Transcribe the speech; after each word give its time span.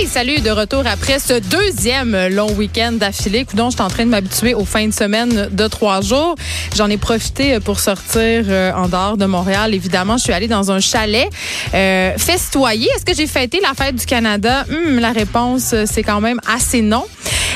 Hey, 0.00 0.06
salut, 0.06 0.38
de 0.38 0.50
retour 0.50 0.84
après 0.86 1.18
ce 1.18 1.40
deuxième 1.40 2.28
long 2.28 2.52
week-end 2.52 2.92
d'affilée. 2.92 3.44
Coudon, 3.44 3.68
je 3.70 3.74
suis 3.74 3.82
en 3.82 3.88
train 3.88 4.04
de 4.04 4.10
m'habituer 4.10 4.54
aux 4.54 4.64
fins 4.64 4.86
de 4.86 4.92
semaine 4.92 5.48
de 5.50 5.66
trois 5.66 6.02
jours. 6.02 6.36
J'en 6.76 6.88
ai 6.88 6.96
profité 6.96 7.58
pour 7.58 7.80
sortir 7.80 8.44
euh, 8.48 8.72
en 8.74 8.86
dehors 8.86 9.16
de 9.16 9.26
Montréal. 9.26 9.74
Évidemment, 9.74 10.16
je 10.16 10.22
suis 10.22 10.32
allée 10.32 10.46
dans 10.46 10.70
un 10.70 10.78
chalet 10.78 11.28
euh, 11.74 12.12
festoyer. 12.16 12.88
Est-ce 12.94 13.04
que 13.04 13.12
j'ai 13.12 13.26
fêté 13.26 13.58
la 13.60 13.74
fête 13.74 13.96
du 13.96 14.06
Canada? 14.06 14.64
Hum, 14.70 15.00
la 15.00 15.10
réponse, 15.10 15.72
euh, 15.72 15.84
c'est 15.84 16.04
quand 16.04 16.20
même 16.20 16.38
assez 16.46 16.80
non. 16.80 17.04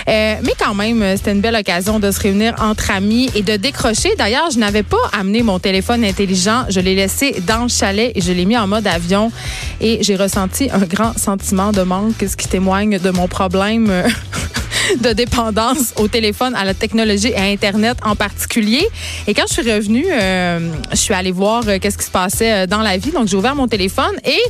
Euh, 0.08 0.36
mais 0.42 0.52
quand 0.58 0.74
même, 0.74 1.04
c'était 1.16 1.32
une 1.32 1.40
belle 1.40 1.56
occasion 1.56 1.98
de 1.98 2.10
se 2.10 2.20
réunir 2.20 2.54
entre 2.60 2.90
amis 2.90 3.30
et 3.34 3.42
de 3.42 3.56
décrocher. 3.56 4.14
D'ailleurs, 4.16 4.50
je 4.50 4.58
n'avais 4.58 4.82
pas 4.82 4.96
amené 5.12 5.42
mon 5.42 5.58
téléphone 5.58 6.04
intelligent. 6.04 6.64
Je 6.68 6.80
l'ai 6.80 6.94
laissé 6.94 7.42
dans 7.46 7.62
le 7.62 7.68
chalet 7.68 8.12
et 8.14 8.20
je 8.20 8.32
l'ai 8.32 8.44
mis 8.44 8.56
en 8.56 8.66
mode 8.66 8.86
avion. 8.86 9.30
Et 9.80 10.02
j'ai 10.02 10.16
ressenti 10.16 10.70
un 10.72 10.80
grand 10.80 11.16
sentiment 11.18 11.72
de 11.72 11.82
manque, 11.82 12.24
ce 12.26 12.36
qui 12.36 12.48
témoigne 12.48 12.98
de 12.98 13.10
mon 13.10 13.28
problème. 13.28 13.90
de 15.00 15.12
dépendance 15.12 15.92
au 15.96 16.08
téléphone, 16.08 16.54
à 16.54 16.64
la 16.64 16.74
technologie 16.74 17.28
et 17.28 17.36
à 17.36 17.44
Internet 17.44 17.98
en 18.04 18.16
particulier. 18.16 18.86
Et 19.26 19.34
quand 19.34 19.44
je 19.48 19.54
suis 19.54 19.72
revenue, 19.72 20.06
euh, 20.10 20.72
je 20.90 20.96
suis 20.96 21.14
allée 21.14 21.32
voir 21.32 21.62
euh, 21.66 21.78
qu'est-ce 21.80 21.98
qui 21.98 22.04
se 22.04 22.10
passait 22.10 22.52
euh, 22.52 22.66
dans 22.66 22.80
la 22.80 22.96
vie. 22.96 23.10
Donc, 23.10 23.28
j'ai 23.28 23.36
ouvert 23.36 23.54
mon 23.54 23.68
téléphone 23.68 24.16
et 24.24 24.40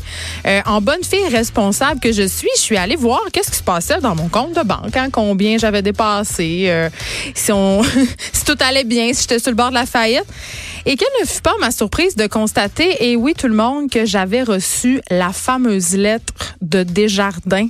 en 0.66 0.80
bonne 0.80 1.02
fille 1.04 1.28
responsable 1.28 2.00
que 2.00 2.12
je 2.12 2.26
suis, 2.26 2.48
je 2.56 2.60
suis 2.60 2.76
allée 2.76 2.96
voir 2.96 3.20
qu'est-ce 3.32 3.50
qui 3.50 3.56
se 3.56 3.62
passait 3.62 4.00
dans 4.00 4.14
mon 4.14 4.28
compte 4.28 4.54
de 4.54 4.62
banque, 4.62 4.96
hein, 4.96 5.08
combien 5.10 5.58
j'avais 5.58 5.82
dépassé, 5.82 6.88
si, 7.34 7.52
si 8.32 8.44
tout 8.44 8.58
allait 8.60 8.84
bien, 8.84 9.12
si 9.12 9.22
j'étais 9.22 9.38
sur 9.38 9.50
le 9.50 9.56
bord 9.56 9.70
de 9.70 9.74
la 9.74 9.86
faillite. 9.86 10.24
Et 10.84 10.96
quelle 10.96 11.08
ne 11.20 11.26
fut 11.26 11.42
pas 11.42 11.54
ma 11.60 11.70
surprise 11.70 12.16
de 12.16 12.26
constater, 12.26 13.08
et 13.08 13.16
oui, 13.16 13.34
tout 13.38 13.46
le 13.46 13.54
monde, 13.54 13.88
que 13.88 14.04
j'avais 14.04 14.42
reçu 14.42 15.00
la 15.10 15.32
fameuse 15.32 15.94
lettre 15.94 16.32
de 16.60 16.82
Desjardins, 16.82 17.68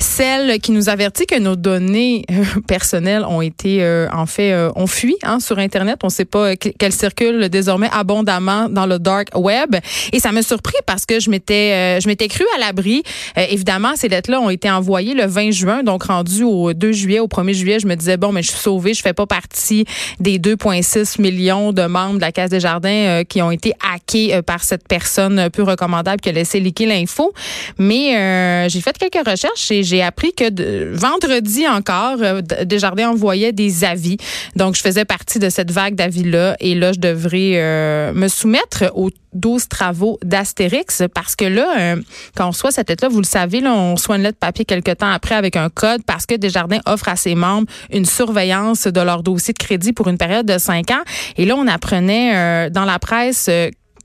celle 0.00 0.58
qui 0.60 0.72
nous 0.72 0.88
avertit 0.88 1.26
que 1.26 1.38
nos 1.38 1.56
données 1.56 1.95
euh, 1.96 2.44
personnelles 2.66 3.24
ont 3.24 3.40
été, 3.40 3.82
euh, 3.82 4.08
en 4.12 4.26
fait, 4.26 4.52
euh, 4.52 4.70
ont 4.76 4.86
fui 4.86 5.16
hein, 5.22 5.40
sur 5.40 5.58
Internet. 5.58 5.98
On 6.02 6.08
ne 6.08 6.12
sait 6.12 6.24
pas 6.24 6.56
qu'elles 6.56 6.92
circulent 6.92 7.48
désormais 7.48 7.88
abondamment 7.92 8.68
dans 8.68 8.86
le 8.86 8.98
dark 8.98 9.28
web. 9.34 9.76
Et 10.12 10.20
ça 10.20 10.32
m'a 10.32 10.42
surpris 10.42 10.76
parce 10.86 11.06
que 11.06 11.20
je 11.20 11.30
m'étais, 11.30 11.72
euh, 11.98 12.00
je 12.00 12.08
m'étais 12.08 12.28
cru 12.28 12.44
à 12.56 12.60
l'abri. 12.60 13.02
Euh, 13.38 13.44
évidemment, 13.48 13.92
ces 13.96 14.08
lettres-là 14.08 14.40
ont 14.40 14.50
été 14.50 14.70
envoyées 14.70 15.14
le 15.14 15.26
20 15.26 15.50
juin, 15.50 15.82
donc 15.82 16.04
rendu 16.04 16.42
au 16.42 16.72
2 16.72 16.92
juillet, 16.92 17.20
au 17.20 17.28
1er 17.28 17.54
juillet, 17.54 17.78
je 17.80 17.86
me 17.86 17.94
disais 17.96 18.16
bon, 18.16 18.32
mais 18.32 18.42
je 18.42 18.50
suis 18.50 18.60
sauvée, 18.60 18.94
je 18.94 19.02
fais 19.02 19.12
pas 19.12 19.26
partie 19.26 19.84
des 20.20 20.38
2,6 20.38 21.20
millions 21.20 21.72
de 21.72 21.82
membres 21.82 22.16
de 22.16 22.20
la 22.20 22.32
Caisse 22.32 22.50
des 22.50 22.60
Jardins 22.60 23.22
qui 23.28 23.42
ont 23.42 23.50
été 23.50 23.72
hackés 23.92 24.40
par 24.42 24.64
cette 24.64 24.86
personne 24.88 25.48
peu 25.50 25.62
recommandable 25.62 26.20
qui 26.20 26.28
a 26.28 26.32
laissé 26.32 26.60
liquer 26.60 26.86
l'info. 26.86 27.32
Mais 27.78 28.68
j'ai 28.68 28.80
fait 28.80 28.96
quelques 28.98 29.26
recherches 29.26 29.70
et 29.70 29.82
j'ai 29.82 30.02
appris 30.02 30.32
que 30.32 30.94
vendredi 30.94 31.66
encore, 31.68 31.85
euh, 31.90 32.42
Desjardins 32.64 33.10
envoyait 33.10 33.52
des 33.52 33.84
avis. 33.84 34.16
Donc, 34.54 34.76
je 34.76 34.82
faisais 34.82 35.04
partie 35.04 35.38
de 35.38 35.48
cette 35.48 35.70
vague 35.70 35.94
d'avis-là 35.94 36.56
et 36.60 36.74
là, 36.74 36.92
je 36.92 37.00
devrais 37.00 37.52
euh, 37.54 38.12
me 38.12 38.28
soumettre 38.28 38.84
aux 38.94 39.10
12 39.32 39.68
travaux 39.68 40.18
d'Astérix 40.24 41.02
parce 41.14 41.36
que 41.36 41.44
là, 41.44 41.74
euh, 41.78 41.96
quand 42.36 42.46
on 42.46 42.50
reçoit 42.50 42.70
cette 42.70 42.88
lettre-là, 42.88 43.08
vous 43.08 43.20
le 43.20 43.26
savez, 43.26 43.60
là, 43.60 43.72
on 43.72 43.94
reçoit 43.94 44.16
une 44.16 44.22
lettre 44.22 44.38
papier 44.38 44.64
quelque 44.64 44.92
temps 44.92 45.10
après 45.10 45.34
avec 45.34 45.56
un 45.56 45.68
code 45.68 46.02
parce 46.06 46.26
que 46.26 46.34
Desjardins 46.34 46.80
offre 46.86 47.08
à 47.08 47.16
ses 47.16 47.34
membres 47.34 47.68
une 47.92 48.06
surveillance 48.06 48.86
de 48.86 49.00
leur 49.00 49.22
dossier 49.22 49.52
de 49.52 49.58
crédit 49.58 49.92
pour 49.92 50.08
une 50.08 50.18
période 50.18 50.46
de 50.46 50.58
cinq 50.58 50.90
ans. 50.90 51.02
Et 51.36 51.44
là, 51.44 51.54
on 51.56 51.66
apprenait 51.66 52.70
dans 52.70 52.84
la 52.84 52.98
presse 52.98 53.50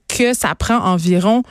que 0.07 0.33
ça 0.33 0.53
prend 0.55 0.77
environ 0.77 1.43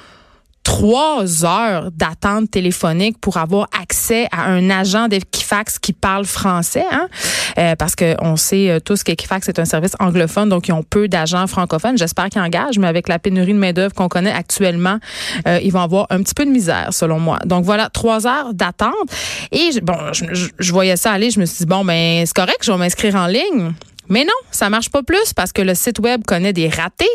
trois 0.63 1.45
heures 1.45 1.91
d'attente 1.93 2.51
téléphonique 2.51 3.19
pour 3.19 3.39
avoir 3.39 3.67
accès 3.81 4.29
à 4.31 4.45
un 4.45 4.69
agent 4.71 5.09
d'Equifax 5.09 5.79
qui 5.79 5.93
parle 5.93 6.25
français, 6.27 6.85
hein? 6.93 7.09
Euh, 7.59 7.75
parce 7.77 7.97
que 7.97 8.15
on 8.23 8.37
sait 8.37 8.71
euh, 8.71 8.79
tous 8.81 9.03
qu'Equifax 9.03 9.49
est 9.49 9.59
un 9.59 9.65
service 9.65 9.93
anglophone, 9.99 10.49
donc 10.49 10.69
ils 10.69 10.73
ont 10.73 10.83
peu 10.83 11.09
d'agents 11.09 11.47
francophones. 11.47 11.99
J'espère 11.99 12.29
qu'ils 12.29 12.41
engagent, 12.43 12.79
mais 12.79 12.87
avec 12.87 13.09
la 13.09 13.19
pénurie 13.19 13.53
de 13.55 13.59
main 13.59 13.73
d'œuvre 13.73 13.95
qu'on 13.95 14.09
connaît 14.09 14.33
actuellement, 14.33 14.99
euh, 15.49 15.59
ils 15.63 15.73
vont 15.73 15.81
avoir 15.81 16.07
un 16.11 16.23
petit 16.23 16.35
peu 16.35 16.45
de 16.45 16.51
misère, 16.51 16.89
selon 16.93 17.19
moi. 17.19 17.39
Donc 17.47 17.65
voilà, 17.65 17.89
trois 17.91 18.27
heures 18.27 18.55
d'attente. 18.55 18.93
Et 19.53 19.71
bon, 19.83 19.97
je, 20.13 20.25
je- 20.33 20.49
je 20.59 20.73
voyais 20.73 20.97
ça 20.97 21.13
aller, 21.13 21.31
je 21.31 21.41
me 21.41 21.47
suis 21.47 21.59
dit 21.65 21.67
bon, 21.67 21.85
ben 21.85 22.25
c'est 22.27 22.35
correct, 22.35 22.59
je 22.63 22.71
vais 22.71 22.79
m'inscrire 22.79 23.17
en 23.17 23.27
ligne. 23.27 23.73
Mais 24.11 24.25
non, 24.25 24.35
ça 24.51 24.69
marche 24.69 24.91
pas 24.91 25.03
plus 25.03 25.33
parce 25.35 25.53
que 25.53 25.63
le 25.63 25.75
site 25.75 26.01
web 26.01 26.23
connaît 26.27 26.53
des 26.53 26.69
ratés 26.69 27.07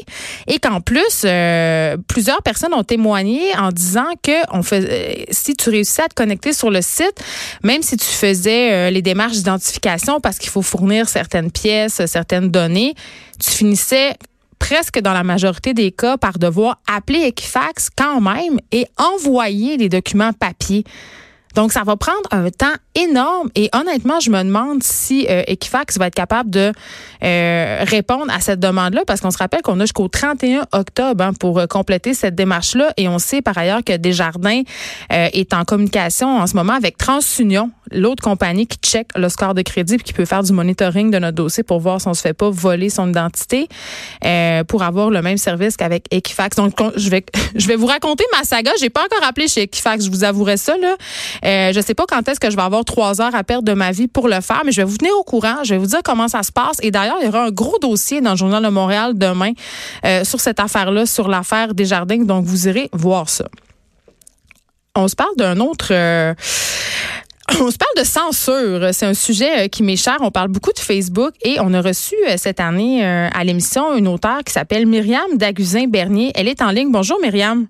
et 0.47 0.59
qu'en 0.59 0.79
plus, 0.79 1.23
euh, 1.25 1.97
plusieurs 2.07 2.41
personnes 2.41 2.73
ont 2.73 2.83
témoigné 2.83 3.55
en 3.57 3.71
disant 3.71 4.07
que 4.23 4.31
euh, 4.31 5.25
si 5.29 5.55
tu 5.55 5.69
réussissais 5.69 6.03
à 6.03 6.07
te 6.07 6.15
connecter 6.15 6.53
sur 6.53 6.71
le 6.71 6.81
site, 6.81 7.21
même 7.63 7.81
si 7.81 7.97
tu 7.97 8.05
faisais 8.05 8.71
euh, 8.71 8.89
les 8.89 9.01
démarches 9.01 9.35
d'identification 9.35 10.21
parce 10.21 10.39
qu'il 10.39 10.49
faut 10.49 10.61
fournir 10.61 11.09
certaines 11.09 11.51
pièces, 11.51 12.03
certaines 12.05 12.49
données, 12.49 12.95
tu 13.39 13.51
finissais 13.51 14.15
presque 14.57 14.99
dans 14.99 15.13
la 15.13 15.23
majorité 15.23 15.73
des 15.73 15.91
cas 15.91 16.17
par 16.17 16.39
devoir 16.39 16.79
appeler 16.87 17.23
Equifax 17.23 17.89
quand 17.95 18.21
même 18.21 18.59
et 18.71 18.87
envoyer 18.97 19.75
les 19.75 19.89
documents 19.89 20.31
papier. 20.31 20.85
Donc, 21.55 21.71
ça 21.71 21.83
va 21.83 21.95
prendre 21.95 22.27
un 22.31 22.49
temps 22.49 22.75
énorme 22.95 23.49
et 23.55 23.69
honnêtement, 23.73 24.19
je 24.19 24.29
me 24.29 24.43
demande 24.43 24.83
si 24.83 25.25
euh, 25.29 25.43
Equifax 25.47 25.97
va 25.97 26.07
être 26.07 26.15
capable 26.15 26.49
de 26.49 26.73
euh, 27.23 27.83
répondre 27.87 28.31
à 28.31 28.39
cette 28.41 28.59
demande-là 28.59 29.01
parce 29.07 29.21
qu'on 29.21 29.31
se 29.31 29.37
rappelle 29.37 29.61
qu'on 29.61 29.79
a 29.79 29.83
jusqu'au 29.83 30.07
31 30.07 30.65
octobre 30.73 31.23
hein, 31.23 31.33
pour 31.33 31.59
euh, 31.59 31.65
compléter 31.65 32.13
cette 32.13 32.35
démarche-là 32.35 32.91
et 32.97 33.07
on 33.07 33.19
sait 33.19 33.41
par 33.41 33.57
ailleurs 33.57 33.83
que 33.83 33.95
Desjardins 33.95 34.61
euh, 35.11 35.27
est 35.31 35.53
en 35.53 35.63
communication 35.63 36.37
en 36.37 36.45
ce 36.45 36.55
moment 36.55 36.73
avec 36.73 36.97
TransUnion, 36.97 37.71
l'autre 37.91 38.23
compagnie 38.23 38.67
qui 38.67 38.77
check 38.77 39.07
le 39.15 39.29
score 39.29 39.53
de 39.53 39.61
crédit 39.61 39.95
et 39.95 39.97
qui 39.99 40.13
peut 40.13 40.25
faire 40.25 40.43
du 40.43 40.53
monitoring 40.53 41.11
de 41.11 41.19
notre 41.19 41.35
dossier 41.35 41.63
pour 41.63 41.79
voir 41.79 42.01
si 42.01 42.07
on 42.07 42.13
se 42.13 42.21
fait 42.21 42.33
pas 42.33 42.49
voler 42.49 42.89
son 42.89 43.09
identité 43.09 43.67
euh, 44.23 44.63
pour 44.63 44.83
avoir 44.83 45.09
le 45.09 45.21
même 45.21 45.37
service 45.37 45.77
qu'avec 45.77 46.05
Equifax. 46.11 46.57
Donc, 46.57 46.73
je 46.95 47.09
vais, 47.09 47.25
je 47.55 47.67
vais 47.67 47.75
vous 47.75 47.85
raconter 47.85 48.23
ma 48.37 48.43
saga. 48.43 48.71
J'ai 48.79 48.89
pas 48.89 49.03
encore 49.03 49.27
appelé 49.27 49.47
chez 49.47 49.63
Equifax, 49.63 50.05
je 50.05 50.09
vous 50.09 50.23
avouerai 50.23 50.57
ça. 50.57 50.75
Là. 50.77 50.95
Euh, 51.45 51.73
je 51.73 51.81
sais 51.81 51.93
pas 51.93 52.05
quand 52.07 52.27
est-ce 52.27 52.39
que 52.39 52.49
je 52.49 52.55
vais 52.55 52.61
avoir 52.61 52.85
trois 52.85 53.21
heures 53.21 53.35
à 53.35 53.43
perdre 53.43 53.63
de 53.63 53.73
ma 53.73 53.91
vie 53.91 54.07
pour 54.07 54.27
le 54.27 54.41
faire, 54.41 54.61
mais 54.65 54.71
je 54.71 54.81
vais 54.81 54.87
vous 54.87 54.97
tenir 54.97 55.13
au 55.17 55.23
courant. 55.23 55.63
Je 55.63 55.73
vais 55.73 55.79
vous 55.79 55.87
dire 55.87 56.01
comment 56.03 56.27
ça 56.27 56.43
se 56.43 56.51
passe. 56.51 56.77
Et 56.81 56.91
d'ailleurs, 56.91 57.17
il 57.21 57.25
y 57.25 57.29
aura 57.29 57.45
un 57.45 57.51
gros 57.51 57.77
dossier 57.79 58.21
dans 58.21 58.31
le 58.31 58.37
Journal 58.37 58.63
de 58.63 58.69
Montréal 58.69 59.11
demain 59.15 59.51
euh, 60.05 60.23
sur 60.23 60.39
cette 60.39 60.59
affaire-là, 60.59 61.05
sur 61.05 61.27
l'affaire 61.27 61.73
des 61.73 61.85
jardins. 61.85 62.23
Donc, 62.23 62.45
vous 62.45 62.67
irez 62.67 62.89
voir 62.93 63.29
ça. 63.29 63.45
On 64.95 65.07
se 65.07 65.15
parle 65.15 65.35
d'un 65.37 65.59
autre... 65.59 65.89
euh, 65.91 66.33
on 67.61 67.71
se 67.71 67.77
parle 67.77 67.95
de 67.97 68.03
censure. 68.03 68.93
C'est 68.93 69.05
un 69.05 69.13
sujet 69.13 69.65
euh, 69.65 69.67
qui 69.67 69.83
m'est 69.83 69.95
cher. 69.95 70.17
On 70.21 70.31
parle 70.31 70.49
beaucoup 70.49 70.71
de 70.73 70.79
Facebook 70.79 71.33
et 71.43 71.57
on 71.59 71.73
a 71.73 71.81
reçu 71.81 72.15
euh, 72.27 72.35
cette 72.37 72.59
année 72.59 73.05
euh, 73.05 73.29
à 73.33 73.43
l'émission 73.43 73.95
une 73.95 74.07
auteure 74.07 74.43
qui 74.43 74.51
s'appelle 74.51 74.85
Myriam 74.85 75.37
Daguzin-Bernier. 75.37 76.31
Elle 76.35 76.47
est 76.47 76.61
en 76.61 76.71
ligne. 76.71 76.91
Bonjour 76.91 77.19
Myriam. 77.21 77.67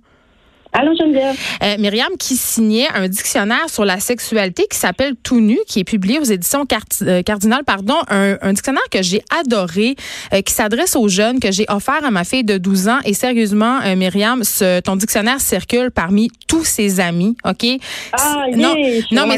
Allô, 0.77 0.93
Geneviève. 0.93 1.37
Euh, 1.63 1.77
Myriam 1.79 2.17
qui 2.19 2.35
signait 2.35 2.87
un 2.93 3.07
dictionnaire 3.07 3.69
sur 3.69 3.85
la 3.85 4.01
sexualité 4.01 4.65
qui 4.69 4.77
s'appelle 4.77 5.15
Tout 5.23 5.39
nu, 5.39 5.57
qui 5.67 5.79
est 5.79 5.83
publié 5.85 6.19
aux 6.19 6.23
éditions 6.23 6.65
euh, 7.03 7.21
Cardinal, 7.23 7.63
pardon, 7.63 7.95
un, 8.09 8.37
un 8.41 8.51
dictionnaire 8.51 8.83
que 8.91 9.01
j'ai 9.01 9.21
adoré, 9.39 9.95
euh, 10.33 10.41
qui 10.41 10.53
s'adresse 10.53 10.97
aux 10.97 11.07
jeunes, 11.07 11.39
que 11.39 11.49
j'ai 11.49 11.65
offert 11.69 12.03
à 12.03 12.11
ma 12.11 12.25
fille 12.25 12.43
de 12.43 12.57
12 12.57 12.89
ans. 12.89 12.99
Et 13.05 13.13
sérieusement, 13.13 13.79
euh, 13.85 13.95
Myriam, 13.95 14.43
ce, 14.43 14.81
ton 14.81 14.97
dictionnaire 14.97 15.39
circule 15.39 15.91
parmi 15.91 16.29
tous 16.45 16.65
ses 16.65 16.99
amis, 16.99 17.37
OK? 17.45 17.65
Ah, 18.11 18.45
yeah, 18.49 18.57
non, 18.57 18.75
je 18.75 19.15
non, 19.15 19.27
mais 19.27 19.37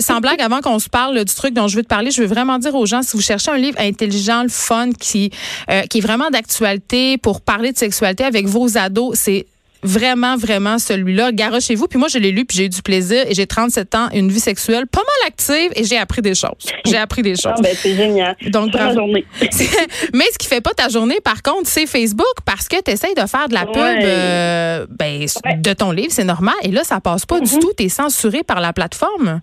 sans 0.00 0.20
blague, 0.20 0.40
avant 0.40 0.60
qu'on 0.60 0.80
se 0.80 0.88
parle 0.88 1.24
du 1.24 1.34
truc 1.34 1.54
dont 1.54 1.68
je 1.68 1.76
veux 1.76 1.84
te 1.84 1.88
parler, 1.88 2.10
je 2.10 2.20
veux 2.20 2.26
vraiment 2.26 2.58
dire 2.58 2.74
aux 2.74 2.86
gens, 2.86 3.02
si 3.02 3.16
vous 3.16 3.22
cherchez 3.22 3.52
un 3.52 3.58
livre 3.58 3.78
intelligent, 3.80 4.42
le 4.42 4.48
fun, 4.48 4.90
qui, 4.98 5.30
euh, 5.70 5.82
qui 5.82 5.98
est 5.98 6.00
vraiment 6.00 6.30
d'actualité 6.30 7.16
pour 7.16 7.42
parler 7.42 7.70
de 7.70 7.78
sexualité 7.78 8.24
avec 8.24 8.46
vos 8.46 8.76
ados, 8.76 9.16
c'est 9.16 9.46
vraiment, 9.82 10.36
vraiment 10.36 10.78
celui-là. 10.78 11.32
Garochez-vous. 11.32 11.86
Puis 11.88 11.98
moi, 11.98 12.08
je 12.08 12.18
l'ai 12.18 12.30
lu, 12.32 12.44
puis 12.44 12.56
j'ai 12.58 12.64
eu 12.64 12.68
du 12.68 12.82
plaisir. 12.82 13.24
Et 13.28 13.34
j'ai 13.34 13.46
37 13.46 13.94
ans, 13.94 14.08
une 14.12 14.30
vie 14.30 14.40
sexuelle 14.40 14.86
pas 14.86 15.00
mal 15.00 15.28
active, 15.28 15.70
et 15.76 15.84
j'ai 15.84 15.96
appris 15.98 16.22
des 16.22 16.34
choses. 16.34 16.50
J'ai 16.84 16.96
appris 16.96 17.22
des 17.22 17.34
choses. 17.36 17.52
Ah, 17.56 17.60
ben, 17.62 17.74
c'est 17.76 17.94
génial. 17.94 18.36
Donc, 18.48 18.72
bravo. 18.72 18.94
journée. 18.94 19.24
Mais 20.14 20.24
ce 20.32 20.38
qui 20.38 20.46
fait 20.46 20.60
pas 20.60 20.72
ta 20.74 20.88
journée, 20.88 21.18
par 21.22 21.42
contre, 21.42 21.68
c'est 21.68 21.86
Facebook 21.86 22.26
parce 22.44 22.68
que 22.68 22.80
tu 22.82 22.90
essayes 22.90 23.14
de 23.14 23.26
faire 23.26 23.48
de 23.48 23.54
la 23.54 23.66
pub 23.66 23.76
euh, 23.78 24.86
ben, 24.90 25.26
de 25.62 25.72
ton 25.72 25.90
livre, 25.92 26.10
c'est 26.10 26.24
normal. 26.24 26.54
Et 26.62 26.70
là, 26.70 26.84
ça 26.84 27.00
passe 27.00 27.24
pas 27.26 27.40
du 27.40 27.52
Mhm. 27.54 27.60
tout. 27.60 27.72
Tu 27.76 27.84
es 27.84 27.88
censuré 27.88 28.42
par 28.42 28.60
la 28.60 28.72
plateforme. 28.72 29.40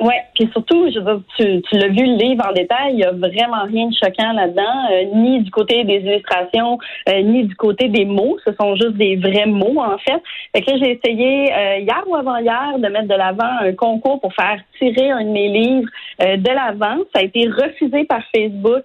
Ouais, 0.00 0.22
puis 0.34 0.48
surtout, 0.52 0.90
je 0.92 0.98
veux 0.98 1.22
tu, 1.36 1.62
tu 1.62 1.78
l'as 1.78 1.88
vu 1.88 2.04
le 2.04 2.16
livre 2.16 2.44
en 2.48 2.52
détail, 2.52 2.94
il 2.94 2.98
y 2.98 3.04
a 3.04 3.12
vraiment 3.12 3.62
rien 3.64 3.88
de 3.88 3.94
choquant 3.94 4.32
là-dedans, 4.32 4.90
euh, 4.90 5.04
ni 5.14 5.40
du 5.40 5.50
côté 5.52 5.84
des 5.84 5.98
illustrations, 5.98 6.78
euh, 7.08 7.22
ni 7.22 7.44
du 7.44 7.54
côté 7.54 7.88
des 7.88 8.04
mots. 8.04 8.36
Ce 8.44 8.52
sont 8.54 8.74
juste 8.74 8.94
des 8.94 9.14
vrais 9.16 9.46
mots 9.46 9.80
en 9.80 9.96
fait. 9.98 10.20
Fait 10.54 10.62
que 10.62 10.70
là, 10.72 10.76
j'ai 10.78 10.90
essayé 10.92 11.52
euh, 11.52 11.78
hier 11.78 12.02
ou 12.08 12.16
avant-hier 12.16 12.78
de 12.78 12.88
mettre 12.88 13.06
de 13.06 13.14
l'avant 13.14 13.50
un 13.60 13.72
concours 13.72 14.20
pour 14.20 14.34
faire 14.34 14.58
tirer 14.78 15.12
un 15.12 15.24
de 15.24 15.30
mes 15.30 15.48
livres 15.48 15.88
de 16.20 16.48
l'avant. 16.48 16.98
Ça 17.14 17.20
a 17.20 17.22
été 17.22 17.48
refusé 17.48 18.04
par 18.04 18.20
Facebook, 18.34 18.84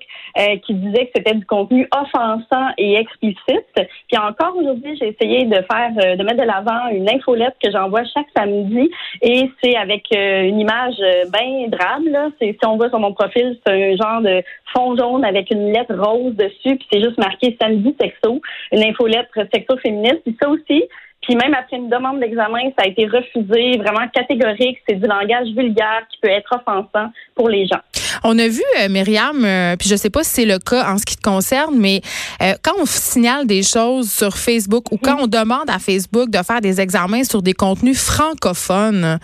qui 0.64 0.74
disait 0.74 1.06
que 1.06 1.12
c'était 1.16 1.36
du 1.36 1.46
contenu 1.46 1.88
offensant 1.96 2.70
et 2.78 2.96
explicite. 2.96 3.66
Puis 3.76 4.18
encore 4.18 4.56
aujourd'hui, 4.56 4.98
j'ai 4.98 5.10
essayé 5.10 5.46
de 5.46 5.56
faire, 5.72 5.92
de 6.18 6.24
mettre 6.24 6.42
de 6.42 6.48
l'avant 6.48 6.90
une 6.92 7.10
infolette 7.10 7.56
que 7.64 7.72
j'envoie 7.72 8.04
chaque 8.14 8.28
samedi, 8.36 8.90
et 9.22 9.50
c'est 9.62 9.76
avec 9.76 10.06
une 10.12 10.60
image 10.60 10.96
euh, 11.00 11.26
bien 11.32 11.68
drabe. 11.68 12.06
Là. 12.06 12.30
si 12.40 12.56
on 12.66 12.78
voit 12.78 12.90
sur 12.90 13.00
mon 13.00 13.14
profil, 13.14 13.58
c'est 13.66 13.74
un 13.74 13.96
genre 13.96 14.22
de 14.22 14.42
fond 14.74 14.96
jaune 14.96 15.24
avec 15.26 15.52
une 15.52 15.72
lettre 15.72 15.96
rose 15.96 16.36
dessus, 16.36 16.78
puis 16.78 16.88
c'est 16.92 17.02
juste 17.02 17.18
marqué 17.18 17.58
samedi 17.62 17.96
sexo, 18.00 18.42
une 18.72 18.84
infolettre 18.84 19.38
sexo 19.54 19.78
féministe. 19.78 20.22
Puis 20.26 20.38
ça 20.42 20.50
aussi, 20.50 20.84
puis 21.30 21.36
même 21.36 21.54
après 21.54 21.78
une 21.78 21.90
demande 21.90 22.20
d'examen, 22.20 22.72
ça 22.76 22.86
a 22.86 22.88
été 22.88 23.06
refusé, 23.06 23.78
vraiment 23.78 24.08
catégorique. 24.12 24.80
C'est 24.90 24.96
du 24.96 25.06
langage 25.06 25.50
vulgaire 25.56 26.02
qui 26.12 26.18
peut 26.24 26.30
être 26.30 26.52
offensant 26.52 27.12
pour 27.36 27.50
les 27.50 27.68
gens. 27.68 27.82
On 28.24 28.40
a 28.40 28.48
vu, 28.48 28.64
euh, 28.80 28.90
Myriam, 28.90 29.46
euh, 29.46 29.76
puis 29.78 29.88
je 29.88 29.96
sais 29.96 30.10
pas 30.10 30.24
si 30.24 30.32
c'est 30.32 30.46
le 30.46 30.58
cas 30.58 30.92
en 30.92 30.98
ce 30.98 31.06
qui 31.06 31.16
te 31.16 31.22
concerne, 31.22 31.78
mais 31.78 32.02
euh, 32.42 32.54
quand 32.64 32.72
on 32.80 32.86
signale 32.88 33.46
des 33.46 33.62
choses 33.62 34.12
sur 34.12 34.38
Facebook 34.38 34.92
ou 34.92 34.98
quand 34.98 35.18
on 35.22 35.28
demande 35.28 35.70
à 35.70 35.78
Facebook 35.78 36.32
de 36.32 36.40
faire 36.40 36.62
des 36.62 36.82
examens 36.82 37.24
sur 37.24 37.44
des 37.44 37.54
contenus 37.54 38.02
francophones, 38.02 39.20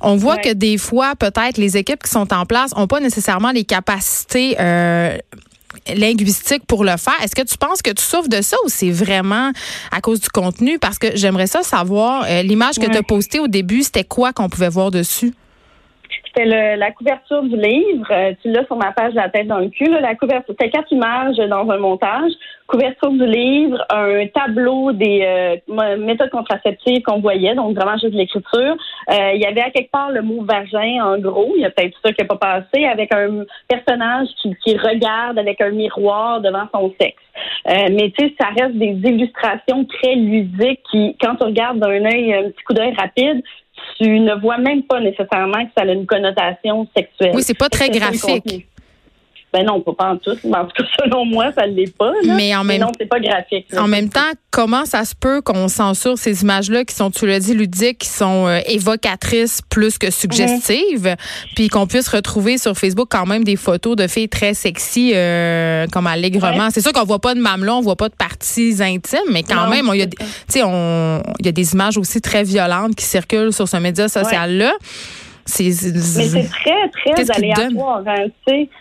on 0.00 0.14
voit 0.14 0.36
que 0.36 0.52
des 0.52 0.78
fois, 0.78 1.14
peut-être, 1.18 1.58
les 1.58 1.76
équipes 1.76 2.04
qui 2.04 2.10
sont 2.10 2.32
en 2.32 2.46
place 2.46 2.70
ont 2.76 2.86
pas 2.86 3.00
nécessairement 3.00 3.50
les 3.50 3.64
capacités 3.64 4.54
linguistique 5.94 6.64
pour 6.66 6.84
le 6.84 6.96
faire. 6.96 7.14
Est-ce 7.22 7.34
que 7.34 7.42
tu 7.42 7.56
penses 7.56 7.82
que 7.82 7.90
tu 7.90 8.02
souffres 8.02 8.28
de 8.28 8.42
ça 8.42 8.56
ou 8.64 8.68
c'est 8.68 8.90
vraiment 8.90 9.52
à 9.90 10.00
cause 10.00 10.20
du 10.20 10.28
contenu? 10.28 10.78
Parce 10.78 10.98
que 10.98 11.08
j'aimerais 11.14 11.46
ça 11.46 11.62
savoir, 11.62 12.24
euh, 12.28 12.42
l'image 12.42 12.76
que 12.76 12.86
tu 12.86 12.96
as 12.96 13.02
postée 13.02 13.38
au 13.38 13.48
début, 13.48 13.82
c'était 13.82 14.04
quoi 14.04 14.32
qu'on 14.32 14.48
pouvait 14.48 14.68
voir 14.68 14.90
dessus? 14.90 15.32
C'était 16.38 16.76
la 16.76 16.90
couverture 16.92 17.42
du 17.42 17.56
livre. 17.56 18.06
Euh, 18.12 18.32
tu 18.40 18.50
l'as 18.52 18.64
sur 18.66 18.76
ma 18.76 18.92
page 18.92 19.12
La 19.14 19.28
tête 19.28 19.48
dans 19.48 19.58
le 19.58 19.70
cul. 19.70 19.88
la 19.88 20.14
couverture, 20.14 20.54
c'était 20.56 20.70
quatre 20.70 20.92
images 20.92 21.36
dans 21.36 21.68
un 21.68 21.78
montage. 21.78 22.30
Couverture 22.68 23.10
du 23.10 23.26
livre, 23.26 23.84
un 23.90 24.26
tableau 24.28 24.92
des 24.92 25.22
euh, 25.24 25.96
méthodes 25.96 26.30
contraceptives 26.30 27.02
qu'on 27.02 27.20
voyait, 27.20 27.54
donc 27.54 27.74
vraiment 27.74 27.96
juste 27.96 28.14
l'écriture. 28.14 28.76
Euh, 29.10 29.32
il 29.34 29.40
y 29.40 29.46
avait 29.46 29.62
à 29.62 29.70
quelque 29.70 29.90
part 29.90 30.10
le 30.10 30.22
mot 30.22 30.44
vagin 30.44 31.02
en 31.02 31.18
gros. 31.18 31.54
Il 31.56 31.62
y 31.62 31.64
a 31.64 31.70
peut-être 31.70 31.98
ça 32.04 32.12
qui 32.12 32.22
n'a 32.22 32.28
pas 32.28 32.36
passé, 32.36 32.84
avec 32.84 33.12
un 33.12 33.44
personnage 33.66 34.28
qui, 34.42 34.76
regarde 34.76 35.38
avec 35.38 35.60
un 35.60 35.70
miroir 35.70 36.40
devant 36.40 36.68
son 36.72 36.94
sexe. 37.00 37.16
mais 37.66 38.12
tu 38.16 38.26
sais, 38.26 38.34
ça 38.38 38.48
reste 38.56 38.76
des 38.76 39.00
illustrations 39.08 39.84
très 39.86 40.14
ludiques 40.14 40.82
qui, 40.90 41.16
quand 41.20 41.36
tu 41.36 41.44
regardes 41.44 41.80
d'un 41.80 42.04
œil, 42.04 42.34
un 42.34 42.50
petit 42.50 42.64
coup 42.64 42.74
d'œil 42.74 42.94
rapide, 42.96 43.42
tu 43.96 44.20
ne 44.20 44.34
vois 44.34 44.58
même 44.58 44.82
pas 44.82 45.00
nécessairement 45.00 45.64
que 45.64 45.72
ça 45.76 45.84
a 45.84 45.92
une 45.92 46.06
connotation 46.06 46.86
sexuelle. 46.96 47.32
Oui, 47.34 47.42
c'est 47.42 47.58
pas 47.58 47.68
très 47.68 47.90
graphique. 47.90 48.66
Ben 49.52 49.64
non, 49.64 49.80
pas 49.80 50.10
en 50.10 50.16
tout. 50.16 50.36
En 50.44 50.64
tout 50.66 50.82
cas, 50.82 50.84
selon 51.02 51.24
moi, 51.24 51.50
ça 51.56 51.66
ne 51.66 51.72
l'est 51.72 51.96
pas. 51.96 52.12
Mais 52.24 52.54
en 52.54 52.64
même, 52.64 52.82
non, 52.82 52.92
c'est 52.98 53.08
pas 53.08 53.18
graphique. 53.18 53.66
En 53.76 53.88
même 53.88 54.10
temps, 54.10 54.30
comment 54.50 54.84
ça 54.84 55.04
se 55.04 55.14
peut 55.14 55.40
qu'on 55.40 55.68
censure 55.68 56.18
ces 56.18 56.42
images-là 56.42 56.84
qui 56.84 56.94
sont, 56.94 57.10
tu 57.10 57.26
l'as 57.26 57.40
dit, 57.40 57.54
ludiques, 57.54 57.98
qui 57.98 58.08
sont 58.08 58.46
euh, 58.46 58.60
évocatrices 58.66 59.62
plus 59.70 59.96
que 59.96 60.10
suggestives, 60.10 61.06
mhm. 61.06 61.16
puis 61.54 61.68
qu'on 61.68 61.86
puisse 61.86 62.08
retrouver 62.08 62.58
sur 62.58 62.76
Facebook 62.76 63.08
quand 63.10 63.26
même 63.26 63.44
des 63.44 63.56
photos 63.56 63.96
de 63.96 64.06
filles 64.06 64.28
très 64.28 64.52
sexy, 64.52 65.12
euh, 65.14 65.86
comme 65.90 66.06
allègrement. 66.06 66.68
C'est 66.70 66.82
sûr 66.82 66.92
qu'on 66.92 67.04
voit 67.04 67.20
pas 67.20 67.34
de 67.34 67.40
mamelons, 67.40 67.78
on 67.78 67.82
voit 67.82 67.96
pas 67.96 68.08
de 68.08 68.14
parties 68.14 68.76
intimes, 68.80 69.30
mais 69.30 69.42
quand 69.42 69.68
même, 69.68 69.88
il 69.94 70.00
y 70.00 70.02
a, 70.02 70.06
tu 70.06 70.16
sais, 70.48 70.60
il 70.60 71.46
y 71.46 71.48
a 71.48 71.52
des 71.52 71.72
images 71.72 71.96
aussi 71.96 72.20
très 72.20 72.42
violentes 72.44 72.94
qui 72.94 73.04
circulent 73.04 73.52
sur 73.52 73.66
ce 73.66 73.76
média 73.78 74.08
social-là. 74.08 74.72
Mais 76.18 76.42
c'est 76.42 76.50
très, 76.50 76.88
très 76.90 77.30
aléatoire. 77.30 78.02
Hein, 78.06 78.26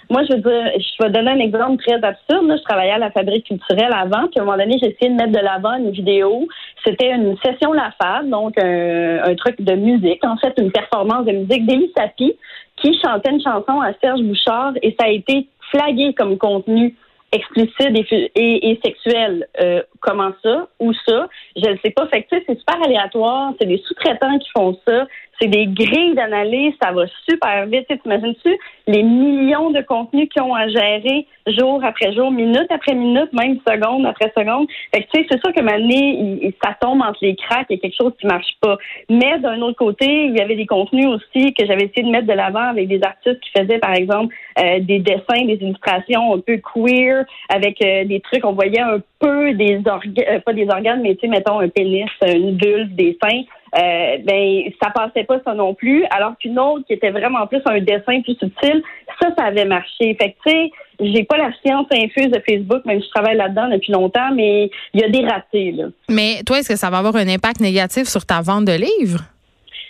Moi, 0.10 0.24
je 0.30 0.34
veux 0.34 0.42
dire, 0.42 0.72
je 0.78 1.04
vais 1.04 1.10
donner 1.10 1.32
un 1.32 1.40
exemple 1.40 1.82
très 1.84 1.96
absurde. 1.96 2.46
je 2.50 2.64
travaillais 2.64 2.92
à 2.92 2.98
la 2.98 3.12
fabrique 3.12 3.46
culturelle 3.46 3.94
avant, 3.94 4.28
puis 4.28 4.40
à 4.40 4.42
un 4.42 4.46
moment 4.46 4.58
donné, 4.58 4.78
j'ai 4.82 4.92
essayé 4.92 5.10
de 5.10 5.16
mettre 5.16 5.32
de 5.32 5.40
l'avant 5.40 5.76
une 5.78 5.92
vidéo. 5.92 6.48
C'était 6.84 7.12
une 7.12 7.38
session 7.38 7.72
La 7.72 7.92
Fab, 8.02 8.30
donc 8.30 8.58
un, 8.58 9.36
truc 9.36 9.62
de 9.62 9.74
musique, 9.76 10.24
en 10.26 10.38
fait, 10.38 10.54
une 10.58 10.72
performance 10.72 11.26
de 11.26 11.32
musique 11.32 11.66
d'Élie 11.66 11.92
Sapi, 11.98 12.36
qui 12.76 13.00
chantait 13.04 13.32
une 13.32 13.42
chanson 13.42 13.82
à 13.82 13.94
Serge 14.02 14.22
Bouchard, 14.22 14.74
et 14.82 14.96
ça 15.00 15.08
a 15.08 15.10
été 15.10 15.48
flagué 15.72 16.14
comme 16.14 16.38
contenu 16.38 16.96
explicite 17.32 18.10
et, 18.36 18.72
et, 18.72 18.80
sexuel. 18.84 19.48
Euh, 19.62 19.82
comment 20.00 20.32
ça? 20.44 20.68
Ou 20.80 20.94
ça? 20.94 21.28
Je 21.56 21.70
ne 21.70 21.78
sais 21.84 21.92
pas. 21.92 22.08
Fait 22.08 22.24
que, 22.24 22.36
c'est 22.46 22.58
super 22.58 22.82
aléatoire. 22.84 23.54
C'est 23.60 23.68
des 23.68 23.82
sous-traitants 23.86 24.38
qui 24.40 24.50
font 24.56 24.78
ça 24.88 25.06
c'est 25.40 25.48
des 25.48 25.68
grilles 25.68 26.16
d'analyse, 26.16 26.74
ça 26.82 26.92
va 26.92 27.06
super 27.30 27.66
vite. 27.68 27.86
Tu 27.90 27.98
T'imagines-tu 28.00 28.58
les 28.88 29.04
millions 29.04 29.70
de 29.72 29.82
contenus 29.82 30.30
qu'ils 30.30 30.42
ont 30.42 30.56
à 30.56 30.68
gérer 30.68 31.26
jour 31.48 31.84
après 31.84 32.14
jour, 32.14 32.32
minute 32.32 32.68
après 32.70 32.94
minute, 32.94 33.32
même 33.34 33.60
seconde 33.68 34.06
après 34.06 34.32
seconde? 34.38 34.68
Fait 34.94 35.04
que, 35.04 35.08
tu 35.14 35.22
sais, 35.22 35.28
c'est 35.30 35.40
sûr 35.40 35.54
que 35.54 35.62
maintenant, 35.62 36.54
ça 36.64 36.76
tombe 36.80 37.02
entre 37.02 37.20
les 37.22 37.36
cracks, 37.36 37.68
il 37.70 37.76
y 37.76 37.80
a 37.80 37.82
quelque 37.82 37.98
chose 37.98 38.14
qui 38.20 38.28
marche 38.28 38.58
pas. 38.62 38.78
Mais 39.10 39.38
d'un 39.40 39.62
autre 39.62 39.78
côté, 39.78 40.26
il 40.26 40.36
y 40.36 40.42
avait 40.42 40.56
des 40.56 40.66
contenus 40.66 41.08
aussi 41.08 41.54
que 41.54 41.66
j'avais 41.66 41.86
essayé 41.86 42.04
de 42.04 42.10
mettre 42.10 42.28
de 42.28 42.34
l'avant 42.34 42.70
avec 42.70 42.88
des 42.88 43.02
artistes 43.04 43.40
qui 43.42 43.52
faisaient, 43.56 43.80
par 43.80 43.94
exemple, 43.94 44.34
euh, 44.60 44.80
des 44.80 45.00
dessins, 45.00 45.46
des 45.46 45.60
illustrations 45.62 46.34
un 46.34 46.40
peu 46.40 46.58
queer, 46.58 47.26
avec 47.50 47.82
euh, 47.84 48.06
des 48.06 48.22
trucs, 48.22 48.46
on 48.46 48.54
voyait 48.54 48.82
un 48.82 49.00
peu 49.20 49.54
des 49.54 49.87
euh, 49.88 50.40
pas 50.40 50.54
des 50.54 50.68
organes, 50.70 51.02
mais 51.02 51.16
tu 51.16 51.22
sais, 51.22 51.28
mettons 51.28 51.60
un 51.60 51.70
pénis, 51.70 52.10
une 52.26 52.58
vulve, 52.58 52.94
des 52.96 53.18
seins. 53.22 53.44
Euh, 53.76 54.18
ben 54.24 54.64
ça 54.82 54.90
passait 54.92 55.26
pas 55.26 55.40
ça 55.46 55.54
non 55.54 55.74
plus. 55.74 56.06
Alors 56.10 56.38
qu'une 56.40 56.58
autre 56.58 56.86
qui 56.88 56.94
était 56.94 57.12
vraiment 57.12 57.46
plus 57.48 57.62
un 57.66 57.82
dessin 57.82 58.22
plus 58.22 58.36
subtil, 58.36 58.82
ça, 59.22 59.30
ça 59.38 59.46
avait 59.46 59.66
marché. 59.66 60.16
Fait 60.20 60.32
que 60.32 60.38
tu 60.46 60.52
sais, 60.52 60.72
j'ai 61.00 61.24
pas 61.24 61.38
la 61.38 61.52
science 61.64 61.88
infuse 61.92 62.32
de 62.32 62.42
Facebook, 62.48 62.86
même 62.86 63.02
si 63.02 63.08
je 63.08 63.12
travaille 63.12 63.36
là-dedans 63.36 63.70
depuis 63.70 63.92
longtemps, 63.92 64.32
mais 64.34 64.70
il 64.94 65.02
y 65.02 65.04
a 65.04 65.10
des 65.10 65.26
ratés 65.26 65.72
là. 65.72 65.86
Mais 66.10 66.44
toi, 66.46 66.60
est-ce 66.60 66.70
que 66.70 66.78
ça 66.78 66.90
va 66.90 67.00
avoir 67.00 67.16
un 67.18 67.28
impact 67.28 67.60
négatif 67.60 68.08
sur 68.08 68.26
ta 68.26 68.42
vente 68.42 68.66
de 68.66 68.74
livres? 68.74 69.24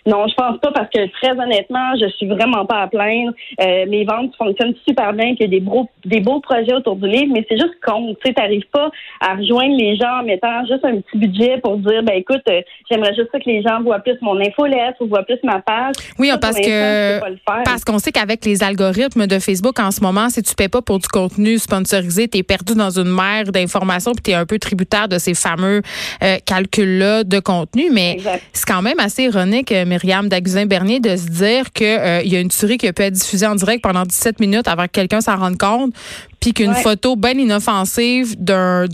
Non, 0.08 0.26
je 0.26 0.34
pense 0.36 0.58
pas 0.62 0.72
parce 0.72 0.90
que 0.90 1.06
très 1.20 1.32
honnêtement, 1.32 1.92
je 2.02 2.08
suis 2.12 2.28
vraiment 2.28 2.66
pas 2.66 2.84
à 2.84 2.88
plaindre. 2.88 3.34
Euh, 3.60 3.86
mes 3.90 4.06
ventes 4.06 4.34
fonctionnent 4.38 4.74
super 4.88 5.12
bien, 5.12 5.36
qu'il 5.36 5.42
y 5.42 5.44
a 5.44 5.48
des 5.48 5.60
beaux, 5.60 5.90
des 6.06 6.22
beaux 6.22 6.40
projets 6.40 6.74
autour 6.74 6.96
du 6.96 7.10
livre, 7.10 7.34
mais 7.34 7.46
c'est 7.50 7.58
juste 7.58 7.74
con. 7.86 8.16
Tu 8.24 8.28
sais, 8.28 8.34
t'arrives 8.34 8.68
pas 8.72 8.90
à 9.20 9.36
rejoindre 9.36 9.76
les 9.76 9.98
gens 9.98 10.22
en 10.22 10.24
mettant 10.24 10.66
juste 10.66 10.86
un 10.86 11.02
petit 11.02 11.18
budget 11.18 11.58
pour 11.58 11.78
dire, 11.80 12.04
ben 12.04 12.16
écoute, 12.16 12.42
euh, 12.50 12.62
j'aimerais 12.90 13.14
juste 13.16 13.32
que 13.34 13.50
les 13.50 13.62
gens 13.62 13.82
voient 13.84 14.00
plus 14.00 14.16
mon 14.22 14.40
infolette 14.40 14.96
ou 15.02 15.08
voient 15.08 15.24
plus 15.24 15.40
ma 15.44 15.60
page. 15.60 15.96
Oui, 16.18 16.32
parce 16.40 16.58
que 16.58 17.20
parce 17.66 17.84
qu'on 17.84 18.00
sait 18.00 18.14
qu'avec 18.14 18.46
les 18.46 18.64
algorithmes 18.64 19.28
de 19.28 19.40
Facebook 19.40 19.78
en 19.78 19.92
ce 19.92 20.00
moment, 20.00 20.30
si 20.30 20.42
tu 20.42 20.56
paies 20.56 20.70
pas 20.70 20.82
pour 20.82 21.00
du 21.00 21.08
contenu 21.10 21.58
sponsorisé, 21.58 22.30
t'es 22.30 22.44
perdu 22.44 22.76
dans 22.76 22.92
une 22.92 23.14
mer 23.14 23.52
d'informations 23.52 24.14
puis 24.14 24.24
t'es 24.24 24.34
un 24.36 24.46
peu 24.46 24.58
tributaire 24.58 25.10
de 25.10 25.18
ces 25.18 25.34
fameux 25.34 25.82
euh, 26.24 26.38
calculs-là 26.46 27.26
de 27.26 27.40
contenu. 27.40 27.90
Mais 27.92 28.20
c'est 28.54 28.66
quand 28.66 28.82
même 28.82 29.00
assez 29.00 29.24
ironique, 29.24 29.74
mais 29.86 29.97
Myriam 29.98 30.30
Daguzin-Bernier 30.30 31.00
de 31.00 31.16
se 31.16 31.26
dire 31.26 31.72
qu'il 31.74 31.88
euh, 31.88 32.22
y 32.24 32.36
a 32.36 32.40
une 32.40 32.50
tuerie 32.50 32.78
qui 32.78 32.88
a 32.88 32.94
pu 32.94 33.02
être 33.02 33.14
diffusée 33.14 33.48
en 33.48 33.56
direct 33.56 33.84
pendant 33.84 34.04
17 34.04 34.40
minutes 34.40 34.68
avant 34.68 34.84
que 34.84 34.92
quelqu'un 34.92 35.22
s'en 35.22 35.38
rende 35.38 35.58
compte, 35.58 35.94
puis 36.40 36.54
qu'une 36.54 36.76
photo 36.76 37.16
bien 37.16 37.32
inoffensive 37.32 38.36
d'un, 38.38 38.86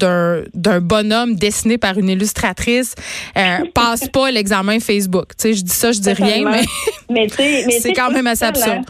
bonhomme 0.81 1.36
dessiné 1.36 1.77
par 1.77 1.98
une 1.98 2.10
illustratrice 2.10 2.95
euh, 3.38 3.57
passe 3.74 4.07
pas 4.07 4.31
l'examen 4.31 4.79
Facebook. 4.79 5.29
Tu 5.38 5.50
sais, 5.50 5.53
je 5.53 5.63
dis 5.63 5.74
ça, 5.74 5.91
je 5.91 6.00
dis 6.00 6.13
rien, 6.13 6.50
mais, 7.10 7.27
c'est 7.79 7.93
quand 7.93 8.12
même 8.12 8.27
assez 8.27 8.45
absurde. 8.45 8.83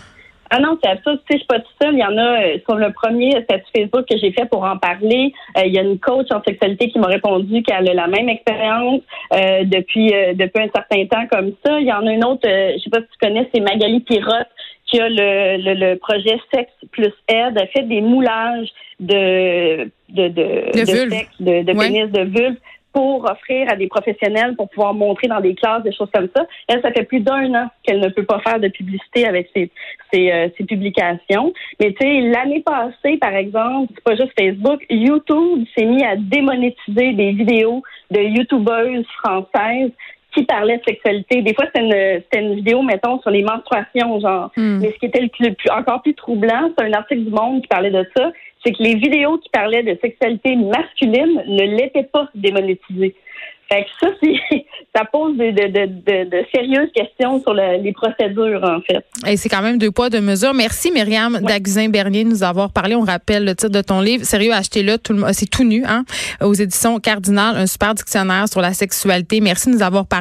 Ah 0.56 0.60
non, 0.60 0.78
c'est 0.84 0.90
absurde. 0.90 1.20
Tu 1.28 1.34
sais, 1.34 1.34
je 1.34 1.38
suis 1.40 1.48
pas 1.48 1.60
toute 1.60 1.74
seule. 1.82 1.96
Il 1.96 2.00
y 2.00 2.04
en 2.04 2.16
a 2.16 2.42
euh, 2.44 2.58
sur 2.64 2.76
le 2.76 2.94
premier 2.94 3.32
statut 3.42 3.66
Facebook 3.76 4.06
que 4.08 4.18
j'ai 4.20 4.32
fait 4.34 4.46
pour 4.46 4.64
en 4.64 4.78
parler. 4.78 5.34
Euh, 5.58 5.64
il 5.66 5.74
y 5.74 5.80
a 5.80 5.82
une 5.82 5.98
coach 5.98 6.28
en 6.32 6.44
sexualité 6.44 6.90
qui 6.90 7.00
m'a 7.00 7.08
répondu 7.08 7.64
qu'elle 7.64 7.90
a 7.90 7.94
la 7.96 8.08
même 8.08 8.30
expérience 8.30 9.02
euh, 9.34 9.64
depuis 9.64 10.14
depuis 10.36 10.62
un 10.62 10.70
certain 10.76 11.06
temps 11.08 11.26
comme 11.32 11.54
ça. 11.66 11.80
Il 11.80 11.88
y 11.88 11.92
en 11.92 12.06
a 12.06 12.12
une 12.12 12.24
autre, 12.24 12.48
je 12.48 12.80
sais 12.84 12.90
pas 12.92 13.00
si 13.00 13.08
tu 13.08 13.18
connais, 13.20 13.50
c'est 13.52 13.62
Magali 13.62 14.02
Pirotte 14.02 14.48
qui 14.86 15.00
a 15.00 15.10
le, 15.10 15.74
le, 15.74 15.96
projet 15.96 16.40
Sexe 16.54 16.72
plus 16.92 17.14
aide. 17.28 17.58
Elle 17.60 17.70
fait 17.70 17.88
des 17.88 18.02
moulages 18.02 18.70
de 19.00 19.86
de 20.10 20.28
de, 20.28 20.80
de, 20.80 20.86
sexe, 20.86 21.30
de, 21.40 21.64
de 21.64 21.74
pénis, 21.74 22.12
de 22.12 22.22
vulve 22.22 22.58
pour 22.94 23.30
offrir 23.30 23.70
à 23.72 23.76
des 23.76 23.88
professionnels 23.88 24.56
pour 24.56 24.70
pouvoir 24.70 24.94
montrer 24.94 25.28
dans 25.28 25.42
des 25.42 25.56
classes 25.56 25.84
des 25.84 25.92
choses 25.92 26.10
comme 26.14 26.30
ça. 26.36 26.46
Elle, 26.68 26.82
ça 26.82 26.92
fait 26.92 27.04
plus 27.04 27.20
d'un 27.20 27.54
an 27.56 27.68
qu'elle 27.84 28.00
ne 28.00 28.10
peut 28.10 28.24
pas 28.24 28.40
faire 28.40 28.60
de 28.60 28.68
publicité 28.68 29.28
avec 29.28 29.50
ses, 29.56 29.72
ses, 30.14 30.32
euh, 30.32 30.48
publications. 30.68 31.52
Mais 31.80 31.94
tu 31.94 32.06
sais, 32.06 32.22
l'année 32.22 32.62
passée, 32.62 33.18
par 33.18 33.34
exemple, 33.34 33.92
c'est 33.96 34.04
pas 34.04 34.16
juste 34.16 34.32
Facebook, 34.40 34.86
YouTube 34.90 35.66
s'est 35.76 35.86
mis 35.86 36.04
à 36.04 36.16
démonétiser 36.16 37.14
des 37.14 37.32
vidéos 37.32 37.82
de 38.12 38.20
YouTubeuses 38.20 39.08
françaises 39.24 39.92
qui 40.34 40.44
parlait 40.44 40.78
de 40.78 40.84
sexualité. 40.84 41.42
Des 41.42 41.54
fois, 41.54 41.66
c'était 41.66 41.86
une, 41.86 42.46
une, 42.46 42.56
vidéo, 42.56 42.82
mettons, 42.82 43.20
sur 43.22 43.30
les 43.30 43.44
menstruations, 43.44 44.20
genre. 44.20 44.52
Hmm. 44.58 44.80
Mais 44.82 44.92
ce 44.92 45.00
qui 45.00 45.06
était 45.06 45.22
le 45.22 45.30
plus, 45.30 45.54
encore 45.72 46.02
plus 46.02 46.16
troublant, 46.16 46.72
c'est 46.78 46.86
un 46.86 46.94
article 46.94 47.26
du 47.26 47.32
Monde 47.32 47.62
qui 47.62 47.68
parlait 47.68 47.92
de 47.92 48.06
ça, 48.16 48.32
c'est 48.64 48.72
que 48.74 48.84
les 48.84 48.96
vidéos 48.96 49.38
qui 49.38 49.50
parlaient 49.50 49.84
de 49.84 49.98
sexualité 50.02 50.56
masculine 50.56 51.44
ne 51.48 51.78
l'étaient 51.78 52.10
pas 52.12 52.30
démonétisées. 52.36 53.16
Fait 53.72 53.86
que 53.86 53.90
ça, 54.00 54.08
ça 54.96 55.06
pose 55.06 55.38
de, 55.38 55.52
de, 55.52 56.30
de, 56.30 56.46
sérieuses 56.54 56.92
questions 56.94 57.42
sur 57.42 57.54
les 57.54 57.92
procédures, 57.94 58.64
en 58.64 58.82
fait. 58.82 59.06
Et 59.28 59.38
c'est 59.38 59.50
quand 59.50 59.62
même 59.62 59.78
deux 59.78 59.92
poids, 59.92 60.10
deux 60.10 60.22
mesures. 60.22 60.54
Merci, 60.54 60.92
Myriam 60.92 61.40
ouais. 61.42 61.88
bernier 61.90 62.24
de 62.24 62.30
nous 62.30 62.44
avoir 62.44 62.72
parlé. 62.72 62.96
On 62.96 63.02
rappelle 63.02 63.46
le 63.46 63.56
titre 63.56 63.72
de 63.72 63.82
ton 63.82 64.02
livre. 64.02 64.26
Sérieux, 64.26 64.54
achetez-le. 64.54 64.98
C'est 65.32 65.50
tout 65.50 65.64
nu, 65.64 65.84
hein, 65.86 66.04
aux 66.42 66.54
éditions 66.54 67.00
Cardinal, 67.00 67.56
un 67.58 67.66
super 67.66 67.96
dictionnaire 67.96 68.48
sur 68.48 68.62
la 68.62 68.74
sexualité. 68.74 69.40
Merci 69.42 69.70
de 69.70 69.76
nous 69.76 69.84
avoir 69.84 70.06
parlé. 70.06 70.14